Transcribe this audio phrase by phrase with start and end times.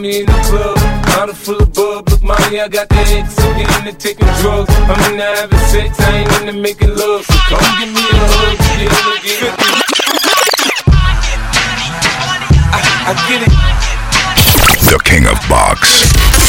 [0.00, 2.08] me in the club, bottle full of bub.
[2.08, 2.96] Look, mommy, I got the
[3.28, 4.72] so get into taking drugs.
[4.88, 7.24] I'm into having sex, I ain't into making love.
[7.24, 9.54] So come give me a hug, get into getting
[12.72, 13.52] I, I get it.
[14.90, 16.39] The king of box.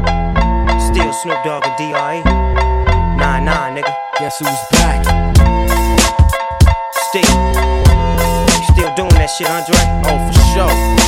[0.81, 2.23] Still Snoop Dogg and D.R.E.
[3.17, 3.93] Nah, nah, nigga.
[4.19, 5.03] Guess who's back?
[7.09, 7.23] Still.
[8.73, 9.75] Still doing that shit, Andre?
[10.05, 11.00] Oh, for sure.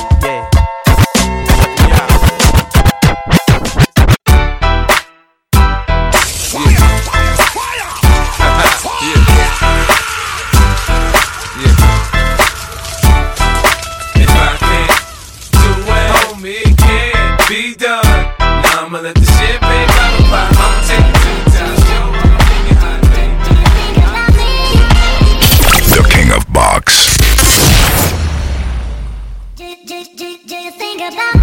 [30.04, 31.43] Do, do, you think about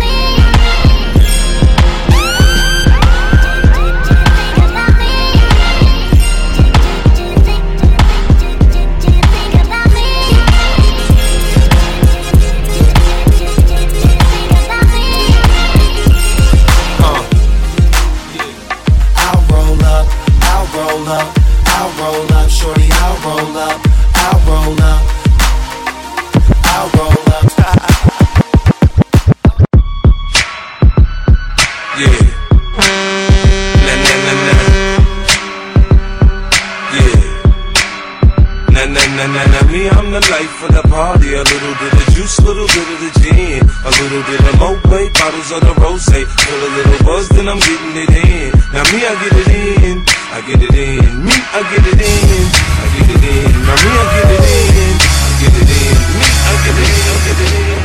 [41.50, 45.50] little bit of juice, little bit of the gin, a little bit of Moet, bottles
[45.50, 46.06] of the rose.
[46.06, 48.55] Feel a little buzz, then I'm getting it in.
[48.71, 49.99] Now me, I get it in.
[50.31, 51.03] I get it in.
[51.27, 52.47] Me, I get it in.
[52.55, 53.50] I get it in.
[53.66, 54.94] Now me, I get it in.
[55.00, 55.99] I get it in.
[56.19, 57.06] Me, I get it in.
[57.11, 57.78] I get it in.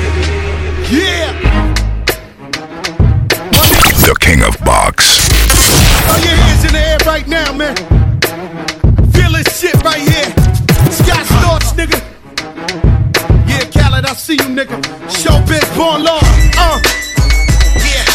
[0.93, 1.31] Yeah.
[4.05, 4.84] The king of box.
[14.15, 14.79] I see you, nigga.
[15.11, 16.19] Showbiz, born law.
[16.55, 16.79] Uh.
[17.83, 18.05] Yeah.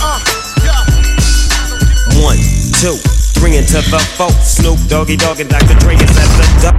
[0.00, 0.18] Uh.
[0.64, 2.24] Yeah.
[2.24, 2.40] One,
[2.80, 2.96] two,
[3.36, 4.30] three into the four.
[4.40, 5.74] Snoop Doggy Dogg and Dr.
[5.80, 6.72] Dre is at the door.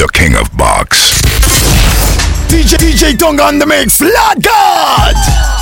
[0.00, 1.20] The king of box.
[2.48, 4.00] DJ, DJ Tongue on the mix.
[4.00, 5.61] Lord God.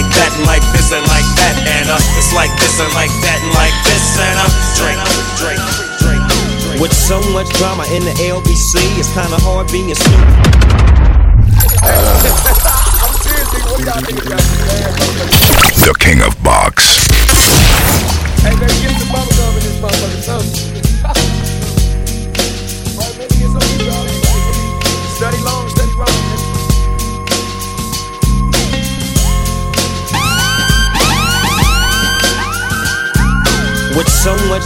[0.17, 3.37] that and like this and like that and uh, it's like this and like that
[3.41, 4.99] and like this and uh, drink,
[5.37, 5.61] drink,
[6.01, 6.21] drink,
[6.61, 6.81] drink.
[6.81, 10.21] With so much drama in the LBC, it's kinda hard being Snoop.
[15.81, 16.60] The king of box.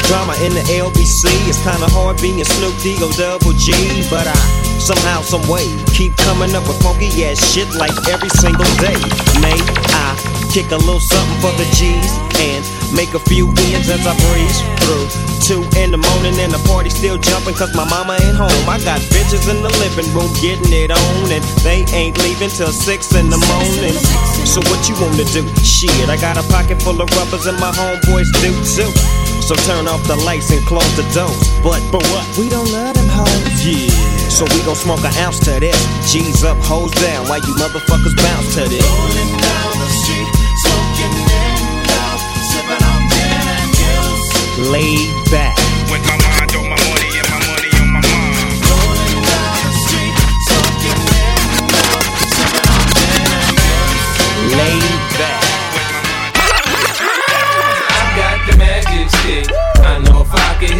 [0.07, 1.29] Drama in the LBC.
[1.49, 3.71] It's kinda hard being Snoop D O double G,
[4.09, 4.37] but I
[4.79, 8.97] somehow, some way keep coming up with funky ass shit like every single day.
[9.41, 9.57] May
[9.93, 10.13] I
[10.53, 12.63] kick a little something for the G's and
[12.93, 15.07] make a few ends as I breeze through.
[15.41, 18.65] Two in the morning and the party still jumping cause my mama ain't home.
[18.69, 22.71] I got bitches in the living room getting it on and they ain't leaving till
[22.71, 23.95] six in the morning.
[24.45, 25.43] So what you wanna do?
[25.63, 29.14] Shit, I got a pocket full of rubbers and my homeboys do too.
[29.45, 31.37] So turn off the lights and close the doors.
[31.61, 32.25] But but what?
[32.35, 33.61] We don't love them hoes.
[33.61, 33.93] Yeah.
[34.33, 35.77] So we gon' smoke an ounce to this.
[36.11, 38.81] G's up, hoes down, while you motherfuckers bounce to this.
[38.81, 40.29] Rolling down the street,
[40.65, 41.61] smoking in
[41.93, 44.73] love, sipping on gin and juice.
[44.73, 45.14] Laid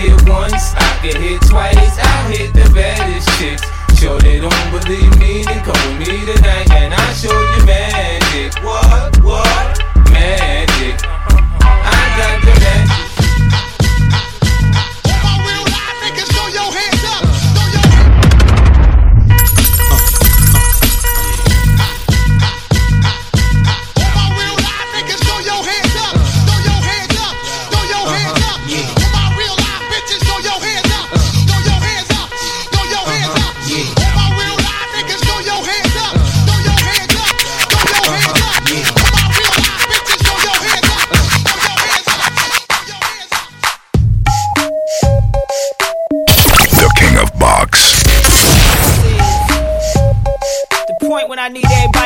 [0.06, 1.98] hit once, I could hit twice.
[2.00, 3.75] I hit the baddest chicks.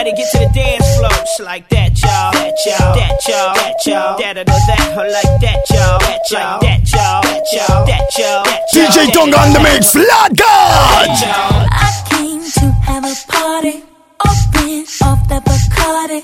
[0.03, 1.09] Need everybody to get to the dance floor.
[1.09, 2.31] Shit uh, uh, like that, y'all.
[2.31, 2.95] That y'all.
[2.95, 3.53] That y'all.
[3.55, 4.17] That y'all.
[4.17, 5.99] That or that or like that, y'all.
[5.99, 6.59] That y'all.
[6.59, 7.21] That y'all.
[7.21, 7.85] That y'all.
[7.85, 8.45] That y'all.
[8.45, 8.87] That y'all.
[8.87, 11.09] DJ Tonga on the mix, Lord God!
[11.71, 13.83] I came to have a party.
[14.25, 16.23] Open off the Bacardi.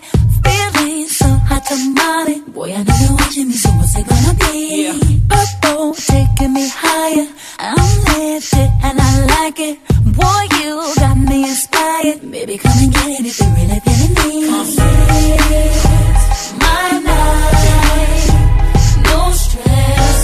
[1.63, 2.41] Feeling so hot tamale.
[2.51, 4.91] Boy, I know you're watching me, so what's it gonna be?
[5.29, 7.27] Purple taking me higher.
[7.59, 9.79] I'm lifted and I like it.
[10.19, 12.19] Boy, you got me inspired.
[12.31, 14.31] Baby, come and get it if you're really feeling me.
[16.27, 18.27] It's my night.
[19.03, 20.14] No stress,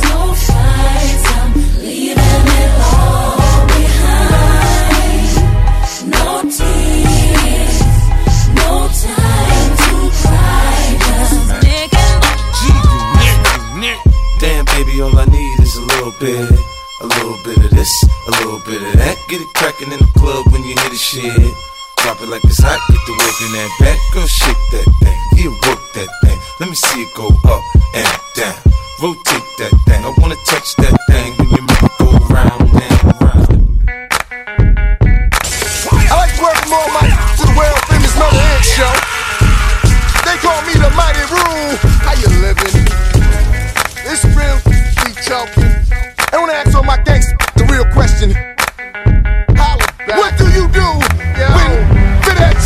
[22.24, 23.98] it like it's hot, get the work in that back.
[24.14, 26.38] Girl, shake that thing, yeah, work that thing.
[26.60, 27.64] Let me see it go up
[27.98, 28.58] and down.
[29.02, 32.98] Rotate that thing, I wanna touch that thing when you make it go round and
[33.22, 33.50] round.
[35.90, 38.94] I like to welcome all my to the world famous Mother Ed Show.
[40.28, 41.74] They call me the Mighty Rule.
[42.06, 42.86] How you living?
[44.06, 44.58] It's real,
[45.02, 45.74] be choking.
[46.30, 48.36] I wanna ask all my gangsters the real question.
[49.58, 49.86] Holla.
[50.18, 50.88] What do you do
[51.42, 51.51] at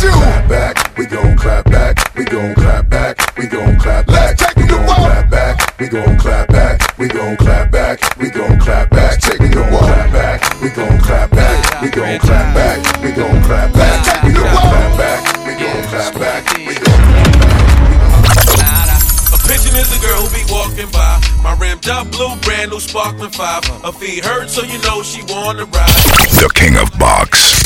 [0.02, 0.10] you?
[0.10, 4.42] clap back, we gon' clap back, we gon' clap back, we gon' clap back, Let's
[4.42, 4.94] take we gon' war.
[4.96, 9.38] clap back, we gon' clap back, we gon' clap back, we gon' clap back, Take
[9.40, 9.80] we to gon' war.
[9.82, 14.32] clap back, we gon' clap back, we gon' clap back, we gon' clap back, we
[14.32, 17.46] gon' clap back, we gon' clap back, we gon' clap back.
[19.32, 21.20] A pigeon is a girl who be walking by.
[21.42, 23.64] My rimmed up blue brand new sparkling five.
[23.84, 25.88] Her feet hurt, so you know she wanna ride.
[26.42, 27.62] The King of Box.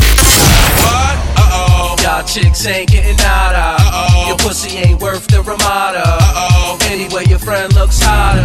[0.84, 1.29] What?
[2.10, 3.76] Y'all chicks ain't getting nada.
[3.78, 4.26] Uh-oh.
[4.26, 6.02] Your pussy ain't worth the Ramada.
[6.04, 6.78] Uh-oh.
[6.90, 8.42] Anyway, your friend looks hotter.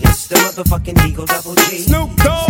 [0.00, 1.80] It's the motherfucking Eagle Double G.
[1.80, 2.49] Snoop Dogg.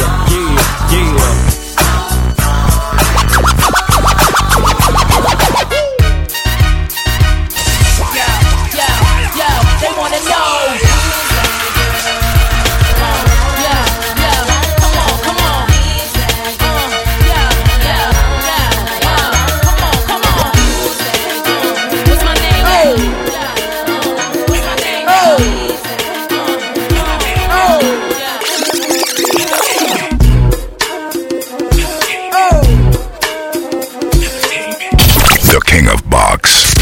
[35.51, 36.73] The King of Box.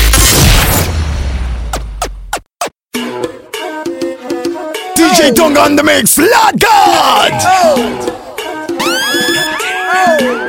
[4.93, 7.31] DJ Tongue on the mix, Lord God!
[9.91, 10.48] Hey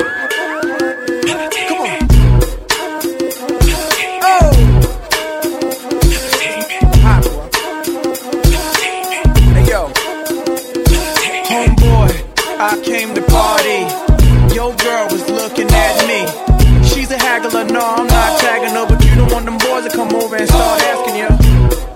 [17.81, 20.47] no, I'm not tagging her, but you don't want them boys to come over and
[20.47, 21.31] start asking you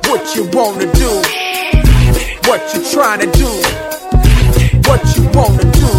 [0.09, 1.13] what you wanna do,
[2.49, 3.51] what you trying to do,
[4.89, 5.91] what you wanna do,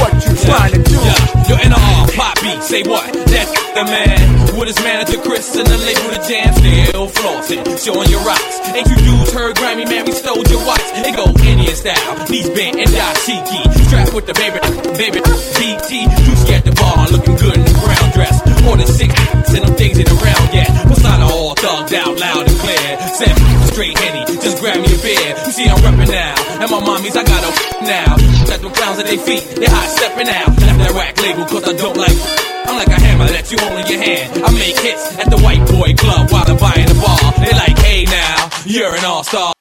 [0.00, 1.00] what you trying to do.
[1.46, 3.12] Yo, NR, pop beat, say what?
[3.28, 4.56] That's the man.
[4.56, 8.56] With his manager Chris and the label the jam, still flossing, showing your rocks.
[8.72, 10.06] Ain't you dudes heard Grammy, man?
[10.06, 10.80] We stole your watch.
[11.04, 13.60] It go Indian style, knees bent and dashiki.
[13.86, 14.58] Strapped with the baby,
[14.96, 15.20] baby,
[15.60, 16.08] BT.
[16.08, 17.65] You scared the bar, looking good
[18.16, 18.62] in the brown dress.
[18.64, 19.12] More than six,
[19.52, 20.68] and them things ain't around yet.
[20.88, 22.88] Persona all thugged out, loud and clear.
[23.14, 25.28] Seven straight henny, just grab me a beer.
[25.44, 27.50] You see I'm reppin' now, and my mommies I got a
[27.84, 28.16] now.
[28.46, 30.48] Got them clowns at their feet, they hot stepping out.
[30.48, 32.18] Left that whack label cause I don't like.
[32.66, 34.42] I'm like a hammer that you hold in your hand.
[34.42, 37.20] I make hits at the white boy club while I'm buying the bar.
[37.38, 39.52] They like, hey now, you're an all star.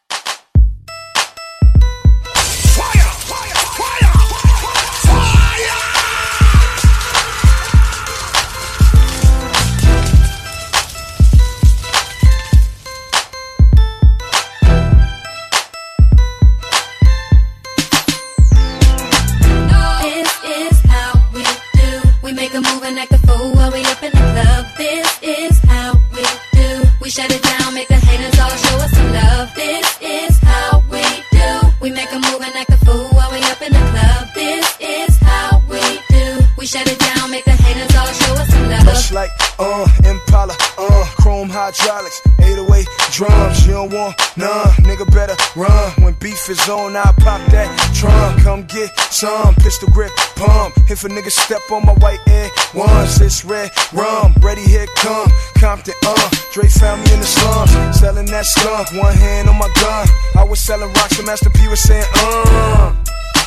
[48.46, 50.76] Come get some pistol grip pump.
[50.88, 54.36] If a nigga step on my white air ones, it's red rum.
[54.40, 56.30] Ready, here come Compton, uh.
[56.54, 58.94] Dre found me in the slums, selling that skunk.
[59.02, 60.08] One hand on my gun.
[60.38, 62.94] I was selling rocks, and Master P was saying, uh.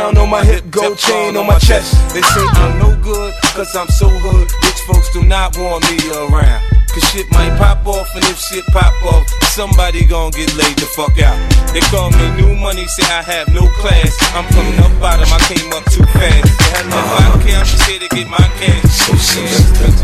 [0.00, 1.92] on my hip, gold chain on my chest.
[2.14, 4.48] They say I'm no good, cause I'm so hood.
[4.64, 6.62] Rich folks do not want me around.
[6.88, 10.88] Cause shit might pop off, and if shit pop off, somebody gon' get laid the
[10.96, 11.38] fuck out.
[11.72, 14.16] They call me new money, say I have no class.
[14.34, 16.48] I'm from the bottom, I came up too fast.
[16.88, 18.82] No I care, I'm just here to get my cash.
[19.04, 20.00] So select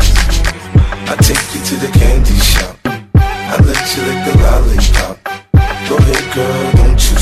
[1.09, 2.77] I take you to the candy shop.
[2.85, 5.15] I let you lick the lollipop.
[5.89, 7.17] Go ahead, girl, don't you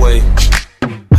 [0.00, 0.20] way.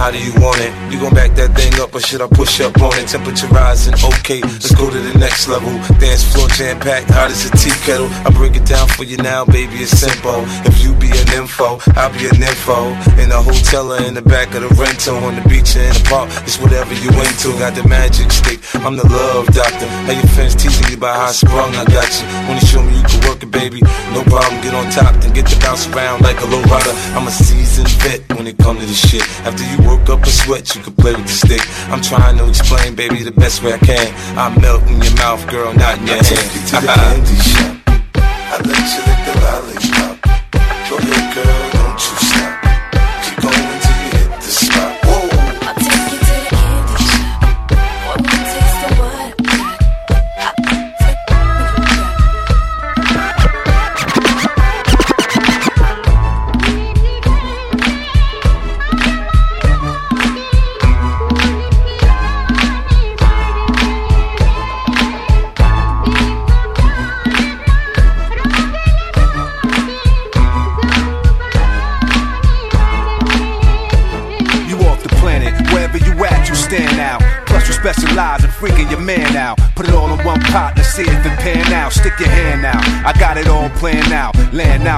[0.01, 0.73] How do you want it?
[0.91, 3.07] You gon' back that thing up or should I push up on it?
[3.07, 5.69] Temperature rising, okay, let's go to the next level.
[6.01, 8.09] Dance floor jam packed, hot as a tea kettle.
[8.25, 10.41] I break it down for you now, baby, it's simple.
[10.65, 12.97] If you be an info, I'll be an info.
[13.21, 15.93] In a hotel or in the back of the rental, on the beach or in
[15.93, 17.53] the park, it's whatever you into.
[17.61, 19.85] Got the magic stick, I'm the love doctor.
[19.85, 22.25] How your fans teasing you about how I sprung, I got you.
[22.49, 23.80] When you show me you can work it, baby,
[24.13, 24.61] no problem.
[24.61, 26.91] Get on top, then get to bounce around like a low rider.
[27.15, 29.23] I'm a seasoned vet when it come to this shit.
[29.47, 31.61] After you work up a sweat, you can play with the stick.
[31.91, 34.07] I'm trying to explain, baby, the best way I can.
[34.37, 36.27] I melt in your mouth, girl, not in your I hand.
[36.27, 37.71] take you to the candy shop.
[38.53, 40.15] I let you lick the lollipop.
[40.89, 41.50] Go ahead, girl,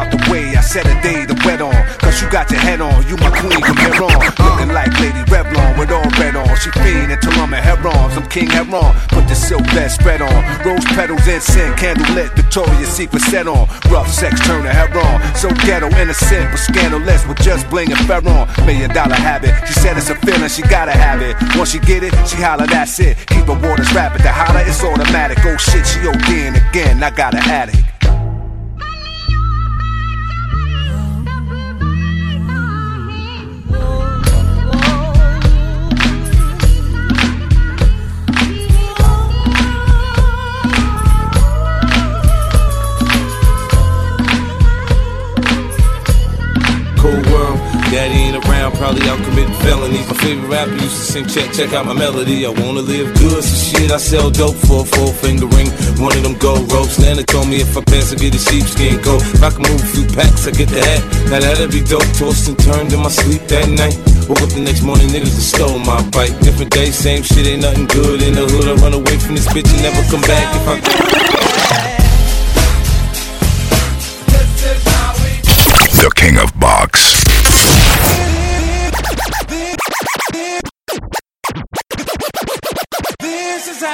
[0.04, 1.76] out the way, I set a day to wet on.
[2.00, 4.20] Cause you got your head on, you my queen from here on.
[4.44, 6.48] Looking like Lady Revlon with all red on.
[6.60, 8.92] She fiend until I'm a heron, I'm King Heron.
[9.10, 10.40] Put the silk vest spread on.
[10.66, 13.68] Rose petals, incense, candle lit, Victoria's Secret set on.
[13.90, 15.16] Rough sex turn to heron.
[15.36, 18.48] So ghetto, innocent, but scandalous with just bling and ferron.
[18.66, 21.36] Million dollar habit, she said it's a feeling, she gotta have it.
[21.56, 23.18] Once she get it, she holler, that's it.
[23.28, 25.40] Keep her waters rapid, the holler, it's automatic.
[25.46, 27.93] Oh shit, she ODing again, I got an addict.
[48.84, 50.06] Probably out committing felonies.
[50.12, 52.46] My favorite rapper used to sing, check, check out my melody.
[52.46, 55.72] I wanna live good, so shit, I sell dope for a four finger ring.
[56.04, 57.00] One of them gold ropes.
[57.00, 59.24] Nana told me if I pass, I get a sheepskin coat.
[59.24, 61.00] If I can move a few packs, I get the hat.
[61.32, 62.04] Now that'd be dope.
[62.20, 63.96] Tossed and turned in my sleep that night.
[64.28, 66.36] Woke up the next morning, niggas that stole my bike.
[66.44, 68.68] Different day, same shit, ain't nothing good in the hood.
[68.68, 70.76] I run away from this bitch and never come back if I.
[76.04, 77.13] The King of Box.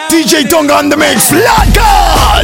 [0.09, 1.31] DJ Tonga on the mix.
[1.31, 2.38] Lord God!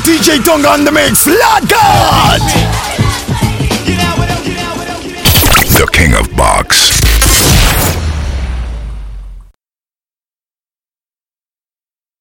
[0.00, 1.26] DJ DJ Tongue on the mix.
[1.26, 2.40] Lord God.
[5.78, 6.69] The king of box.